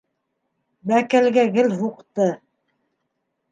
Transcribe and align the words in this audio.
Бәкәлгә 0.91 1.45
гел 1.59 1.71
һуҡты. 1.83 2.29